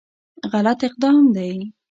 [0.51, 1.51] غلط اقدام دی.